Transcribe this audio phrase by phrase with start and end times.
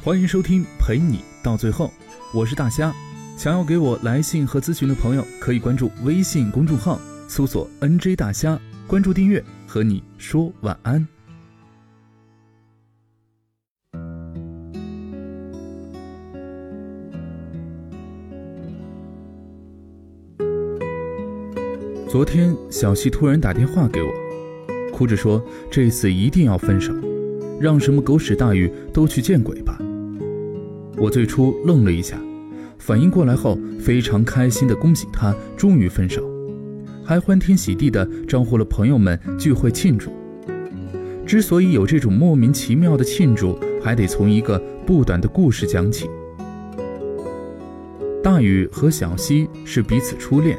[0.00, 1.90] 欢迎收听陪你到最后，
[2.32, 2.94] 我是大虾。
[3.36, 11.06] 想要给我来信和咨询的朋友，可以关注微信公众号，搜索 “nj 大虾”，关注订阅，和你说晚安。
[22.08, 24.08] 昨天，小西突然打电话给我，
[24.92, 26.94] 哭着说这次一定要分手，
[27.60, 29.76] 让什么狗屎大雨都去见鬼吧。
[31.00, 32.18] 我最初愣了一下，
[32.78, 36.22] 反应过来后，非常开心地恭喜他终于分手，
[37.04, 40.10] 还欢天喜地地招呼了朋友们聚会庆祝。
[41.24, 46.08] 之所以有这种莫名其妙的庆祝，还得从一个不短的故事讲起。
[48.22, 50.58] 大宇和小西是彼此初恋。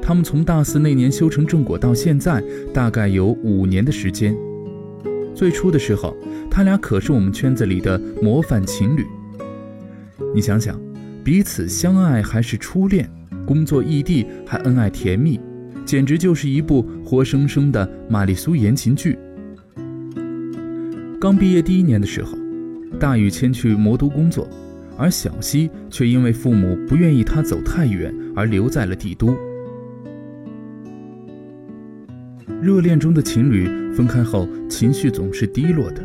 [0.00, 4.36] 他们从大四那年修成正果到现在，大概有五年的时间。
[5.34, 6.14] 最初的时候，
[6.50, 9.04] 他俩可是我们圈子里的模范情侣。
[10.34, 10.76] 你想想，
[11.22, 13.08] 彼此相爱还是初恋，
[13.46, 15.38] 工作异地还恩爱甜蜜，
[15.84, 19.16] 简直就是一部活生生的玛丽苏言情剧。
[21.20, 22.36] 刚毕业第一年的时候，
[22.98, 24.48] 大宇迁去魔都工作，
[24.98, 29.36] 而小西却因为父母不愿意他走太远，而留在了帝都。
[32.60, 36.04] 热恋中的情侣分开后，情绪总是低落的。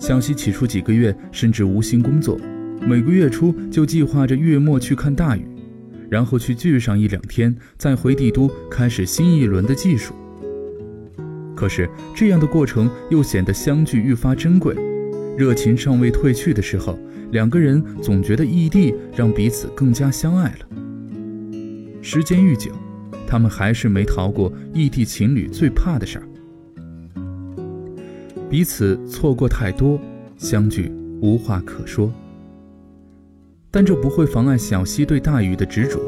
[0.00, 2.38] 小西起初几个月甚至无心工作，
[2.80, 5.46] 每个月初就计划着月末去看大雨，
[6.10, 10.14] 然后去聚上一两天，再回帝都开始新一轮的技术。
[11.54, 14.74] 可是这样的过程又显得相聚愈发珍贵，
[15.36, 16.98] 热情尚未褪去的时候，
[17.30, 20.66] 两个人总觉得异地让彼此更加相爱了。
[22.02, 22.70] 时间愈久。
[23.26, 26.28] 他们还是没逃过异地情侣最怕的事儿，
[28.48, 29.98] 彼此错过太多，
[30.36, 32.12] 相聚无话可说。
[33.74, 35.98] 但这不会妨碍小西对大宇的执着。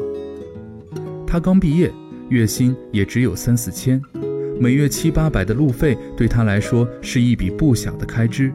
[1.27, 1.91] 他刚毕业，
[2.29, 4.01] 月薪也只有三四千，
[4.57, 8.53] 每月七八百的路费对他来说是一笔不小的开支。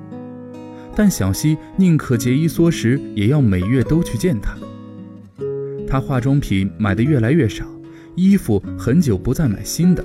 [0.96, 4.56] 但小西宁可节衣缩食，也要每月都去见他。
[5.86, 7.66] 他化妆品买的越来越少。
[8.14, 10.02] 衣服很久不再买新的，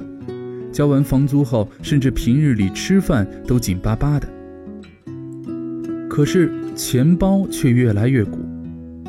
[0.69, 4.27] 交完房租后，甚至平日里吃饭都紧巴巴的。
[6.09, 8.39] 可是钱包却越来越鼓，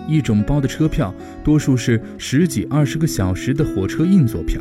[0.08, 1.14] 一整包的车票
[1.44, 4.60] 多数是十几二十个小时的火车硬座票，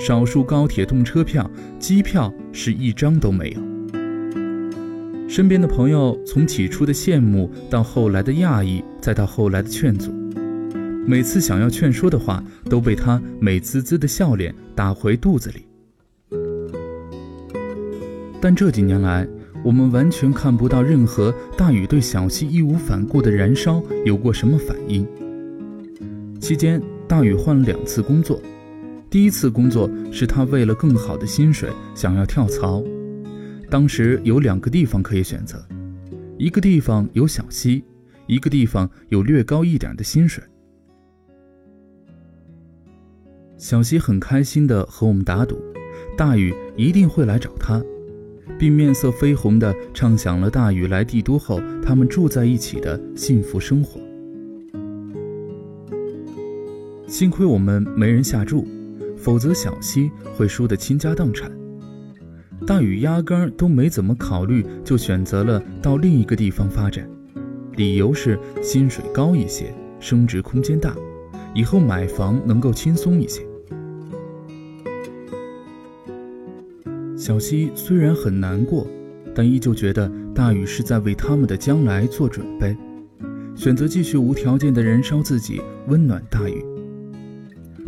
[0.00, 1.48] 少数高铁动车票、
[1.78, 3.60] 机票是一张都没有。
[5.28, 10.10] 身边的朋友从起初的羡慕，到后来的讶异，再到后来的劝阻。
[11.06, 15.66] 每次想要劝说的话，都被他美滋滋的笑脸打回肚子里。
[18.40, 19.28] 但这几年来，
[19.64, 25.06] 我们完全看不到任何大宇对小西义无反顾的燃烧有过什么反应。
[26.40, 28.40] 期间，大宇换了两次工作，
[29.10, 32.82] 第一次工作是他为了更好的薪水想要跳槽，
[33.68, 35.62] 当时有两个地方可以选择，
[36.38, 37.84] 一个地方有小西，
[38.26, 40.42] 一个地方有略高一点的薪水。
[43.56, 45.60] 小西很开心地和我们打赌，
[46.16, 47.82] 大雨一定会来找他，
[48.58, 54.00] 并面色绯红地畅想了大宇来帝都后他们住在一起的幸福生活。
[57.06, 58.66] 幸亏我们没人下注，
[59.16, 61.50] 否则小西会输得倾家荡产。
[62.66, 67.08] 大宇压根儿都没怎么考虑，就选择了到另一个地方发展，
[67.76, 70.94] 理由是薪水高一些，升值空间大，
[71.54, 73.47] 以后买房能够轻松一些。
[77.28, 78.86] 小西虽然很难过，
[79.34, 82.74] 但依旧觉得大雨是在为他们的将来做准备，
[83.54, 86.64] 选择继续无条件的燃烧自己，温暖大雨。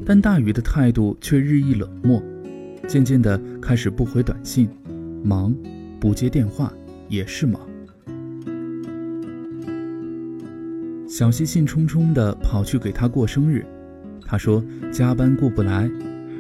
[0.05, 2.23] 但大雨的态度却日益冷漠，
[2.87, 4.69] 渐渐的开始不回短信，
[5.25, 5.57] 忙，
[5.99, 6.71] 不接电话
[7.09, 7.62] 也是忙。
[11.09, 13.65] 小西兴冲冲地跑去给他过生日，
[14.27, 14.63] 他说
[14.93, 15.91] 加班过不来，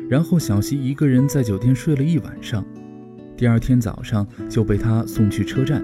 [0.06, 2.62] 然后小西一个人在酒店睡了一晚上。
[3.40, 5.82] 第二天早上就被他送去车站，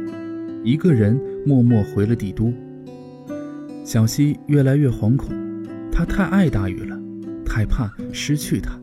[0.62, 2.52] 一个人默默回了帝都。
[3.82, 5.34] 小西越来越惶恐，
[5.90, 7.00] 他太爱大雨了，
[7.46, 8.78] 太怕失去他。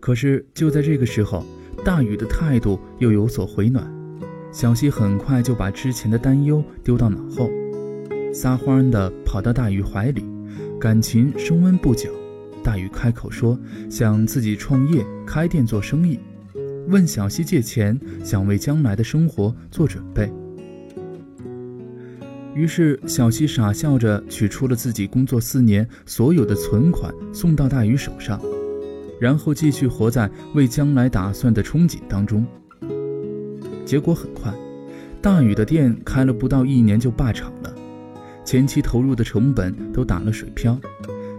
[0.00, 1.46] 可是就在这个时候，
[1.84, 3.88] 大雨的态度又有所回暖，
[4.50, 7.48] 小西很快就把之前的担忧丢到脑后，
[8.34, 10.24] 撒欢的跑到大雨怀里，
[10.80, 12.10] 感情升温不久，
[12.64, 13.56] 大雨开口说
[13.88, 16.18] 想自己创业开店做生意。
[16.90, 20.30] 问小西借钱，想为将来的生活做准备。
[22.52, 28.40] 于是小西傻笑着取出了自己工作四年所有的存款，送到大宇手上，
[29.20, 32.44] 然后继续活在为将来打算的憧憬当中。
[33.86, 34.52] 结果很快，
[35.22, 37.72] 大宇的店开了不到一年就罢场了，
[38.44, 40.76] 前期投入的成本都打了水漂。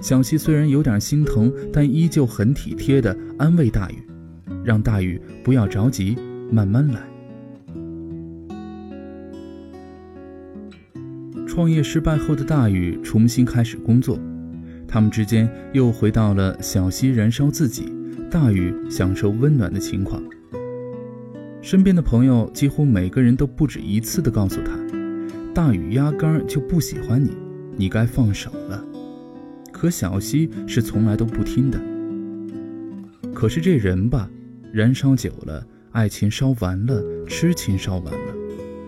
[0.01, 4.01] 小西虽然有点心疼，但依旧很体贴地安慰大宇，
[4.63, 6.18] 让大宇不要着急，
[6.51, 7.01] 慢慢来。
[11.48, 14.18] 创业失败后的大宇重新开始工作，
[14.88, 17.92] 他们之间又回到了小溪燃烧自己，
[18.30, 20.24] 大宇享受温暖的情况。
[21.62, 24.71] 身边的朋友几乎每个人都不止一次地告诉他，
[25.54, 27.31] 大宇压根儿就不喜欢你，
[27.75, 28.83] 你该放手了。
[29.71, 31.80] 可小溪是从来都不听的。
[33.33, 34.30] 可是这人吧，
[34.71, 38.35] 燃烧久了，爱情烧完了，痴情烧完了。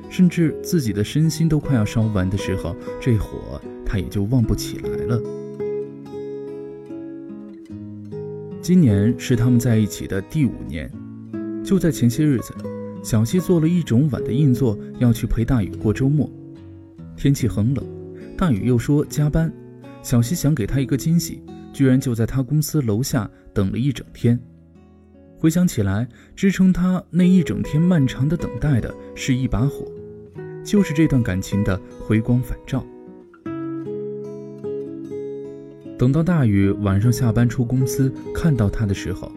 [0.09, 5.21] 甚至自己的身心都快要烧完的时候，这火他也就旺不起来了。
[8.62, 10.89] 今年是他们在一起的第五年，
[11.65, 12.53] 就在前些日子，
[13.03, 16.31] 小西做了一整晚的硬座，要去陪大宇过周末。
[17.18, 17.83] 天气很冷，
[18.38, 19.51] 大雨又说加班，
[20.01, 21.44] 小西想给他一个惊喜，
[21.74, 24.39] 居然就在他公司楼下等了一整天。
[25.44, 26.07] 回想起来，
[26.38, 29.86] 支撑他那一整天漫长的等待的是一把火。
[30.63, 32.81] 就是这段感情的回光返照。
[36.00, 39.30] 等到大雨晚上下班出公司，看到他的时候，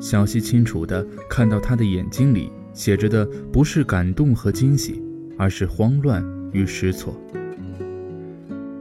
[0.00, 5.00] 小西清楚的看到他的眼睛里写着的不是感动和惊喜，
[5.38, 7.14] 而是慌乱与失措。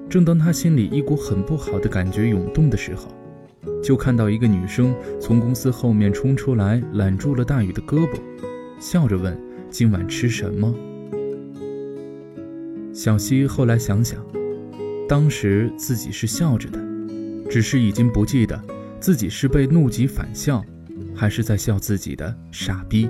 [0.09, 3.14] 正当他心里一股很不好的感觉涌动的时候，
[3.85, 8.17] 就看到一个女生从公司后面冲出来，揽住了大宇的胳膊，
[8.79, 9.39] 笑着问
[9.69, 10.73] ：“今晚吃什么？”
[12.91, 14.25] 小西后来想想，
[15.07, 16.79] 当时自己是笑着的，
[17.47, 18.59] 只是已经不记得
[18.99, 20.65] 自己是被怒极反笑，
[21.13, 23.07] 还是在笑自己的傻逼。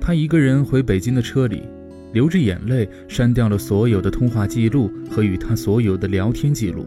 [0.00, 1.64] 他一个人回北京的车里，
[2.12, 6.86] 流着眼泪删掉了所有的通话记录和与他所有的聊天记录，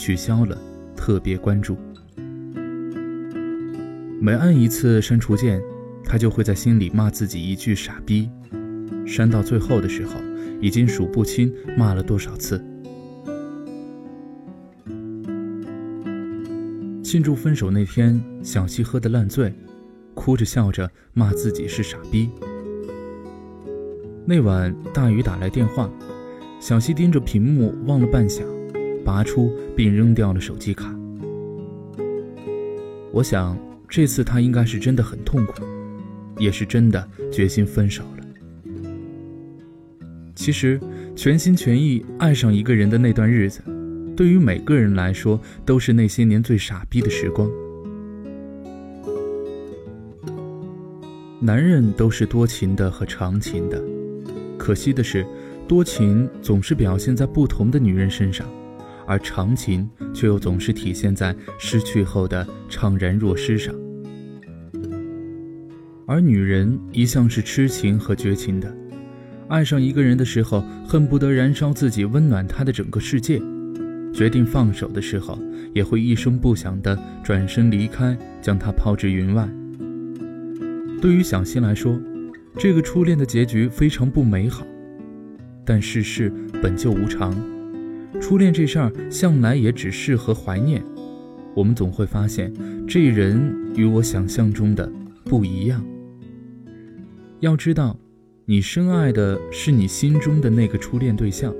[0.00, 0.56] 取消了
[0.96, 1.76] 特别关注。
[4.18, 5.60] 每按一次删除键，
[6.02, 8.30] 他就会在心里骂自己一句傻逼。
[9.06, 10.14] 删到最后的时候，
[10.58, 12.64] 已经数不清骂了多少次。
[17.04, 19.52] 庆祝分手那天，小西喝得烂醉，
[20.14, 22.30] 哭着笑着骂自己是傻逼。
[24.24, 25.90] 那晚大宇打来电话，
[26.58, 28.44] 小西盯着屏幕望了半晌，
[29.04, 30.94] 拔出并扔掉了手机卡。
[33.12, 33.58] 我想
[33.88, 35.64] 这次他应该是真的很痛苦，
[36.38, 38.24] 也是真的决心分手了。
[40.34, 40.80] 其实，
[41.14, 43.60] 全心全意爱上一个人的那段日子，
[44.16, 47.50] 对于每个人来说都是那些年最傻逼的时光。
[51.40, 53.82] 男人都是多情的和长情的，
[54.56, 55.26] 可惜的是，
[55.66, 58.46] 多情总是表现在不同的女人身上，
[59.10, 63.74] 而长情却又总是体现在失去后的怅然若失上。
[66.06, 68.72] 而女人一向是痴情和绝情的。
[69.48, 73.40] 爱上一个人的时候，恨不得燃烧自己，温暖他的整个世界；
[74.12, 75.36] 决定放手的时候，
[75.74, 79.48] 也会一声不响地转身离开，将他抛至云外。
[81.02, 82.00] 对于小溪来说，
[82.56, 84.64] 这个初恋的结局非常不美好。
[85.64, 86.32] 但世事
[86.62, 87.34] 本就无常，
[88.20, 90.82] 初恋这事儿向来也只适合怀念。
[91.54, 92.52] 我们总会发现，
[92.86, 94.90] 这人与我想象中的
[95.24, 95.84] 不一样。
[97.40, 97.96] 要知道。
[98.46, 101.54] 你深爱的是你心中的那个初恋对象，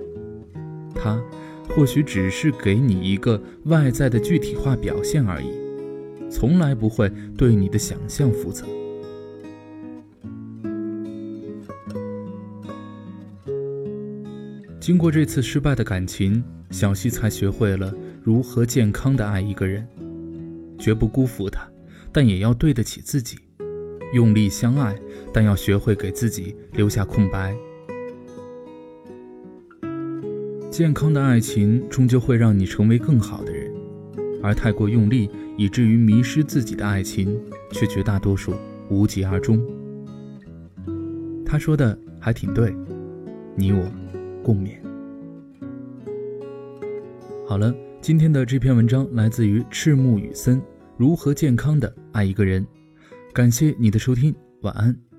[0.93, 1.23] 他
[1.69, 5.53] 或许只是给你一个外在的具体化表现而已，
[6.29, 8.67] 从来不会对你的想象负责。
[14.81, 19.87] 经过这次失败的感情，小西才学会了如何健康的爱一个人，
[20.79, 21.69] 绝不辜负他，
[22.11, 23.37] 但也要对得起自己。
[24.15, 24.99] 用力相爱，
[25.35, 27.55] 但要学会给自己留下空白。
[30.71, 33.71] 健康的爱情终究会让你成为更好的人，
[34.43, 37.39] 而太过用力，以至于迷失自己的爱情，
[37.71, 38.55] 却绝大多数
[38.89, 39.63] 无疾而终。
[41.45, 42.75] 他说的还挺对，
[43.55, 43.85] 你我
[44.43, 44.79] 共勉。
[47.47, 50.63] 好了，今天的这篇文章来自于赤木雨森，
[50.97, 52.67] 如何健康的爱一个人。
[53.33, 55.10] 感谢你的收听，晚安。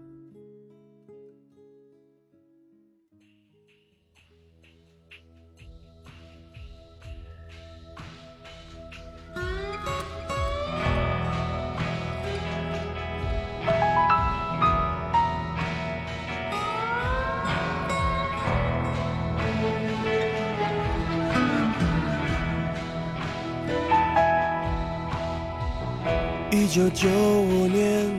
[26.71, 28.09] 九九五年，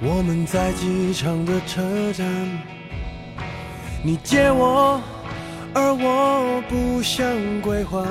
[0.00, 1.82] 我们在机场的车
[2.14, 2.26] 站，
[4.02, 4.98] 你接我，
[5.74, 7.26] 而我不想
[7.60, 8.08] 归还。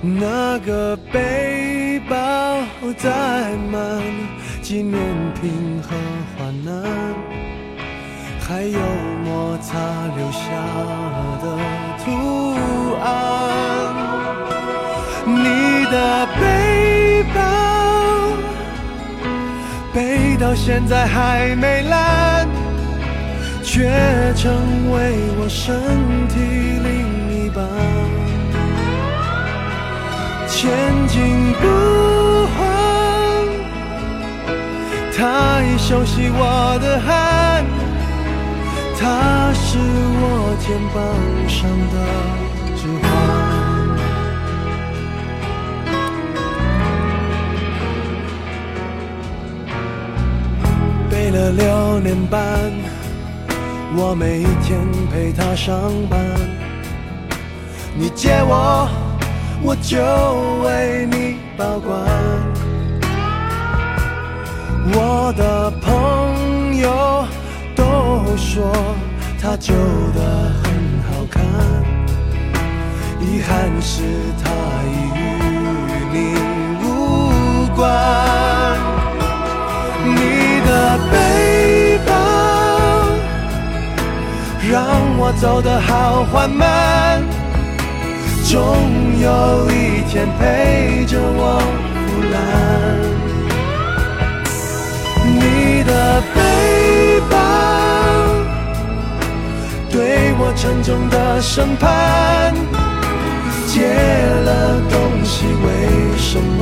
[0.00, 2.16] 那个背包
[2.98, 3.10] 载
[3.72, 4.00] 满
[4.62, 4.96] 纪念
[5.34, 5.88] 品和
[6.38, 6.84] 患难，
[8.40, 8.78] 还有
[9.24, 9.76] 摩擦
[10.16, 10.38] 留下
[11.42, 11.58] 的
[11.98, 13.12] 图案。
[15.26, 16.23] 你的
[20.36, 22.48] 到现在还没烂，
[23.62, 23.88] 却
[24.36, 25.74] 成为我身
[26.28, 26.34] 体
[26.82, 27.64] 另一半。
[30.48, 30.70] 千
[31.08, 31.62] 金不
[32.54, 32.58] 换，
[35.16, 37.64] 他已熟悉我的汗，
[38.98, 41.02] 他是我肩膀
[41.48, 41.96] 上的
[51.44, 52.40] 了六年半，
[53.94, 54.80] 我每天
[55.12, 56.18] 陪他上班。
[57.94, 58.88] 你借我，
[59.62, 59.98] 我就
[60.64, 62.00] 为你保管。
[64.96, 67.26] 我的朋友
[67.76, 68.72] 都说
[69.38, 69.74] 他旧
[70.14, 70.20] 的
[70.62, 70.72] 很
[71.10, 71.42] 好看，
[73.20, 74.02] 遗憾是
[74.42, 74.50] 他
[74.88, 76.16] 已与你
[76.82, 78.13] 无关。
[85.26, 87.22] 我走得好缓慢，
[88.44, 88.60] 总
[89.18, 91.58] 有一天陪着我
[91.96, 92.36] 腐烂。
[95.24, 96.38] 你的背
[97.30, 97.32] 包
[99.90, 102.54] 对我沉重的审判，
[103.66, 103.80] 借
[104.44, 106.60] 了东西为什么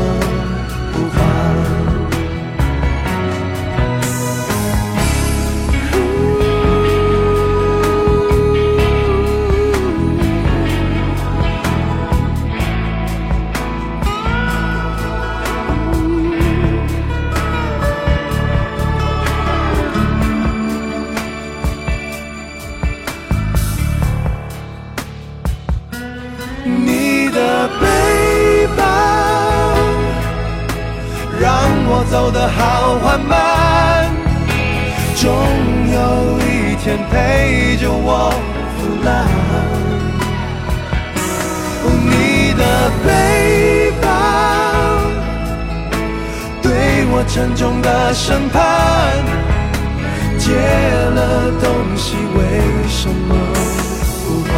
[32.99, 34.11] 缓慢，
[35.17, 35.31] 总
[35.93, 38.31] 有一天陪着我
[38.77, 39.11] 腐烂。
[42.05, 42.63] 你的
[43.05, 43.09] 背
[44.01, 44.05] 包
[46.63, 46.71] 对
[47.11, 48.61] 我沉重的审判，
[50.39, 51.21] 借了
[51.61, 52.41] 东西为
[52.89, 53.35] 什么
[54.27, 54.51] 不还？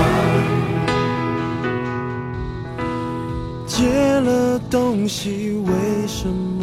[3.67, 3.75] 借
[4.21, 5.73] 了东西为
[6.07, 6.54] 什么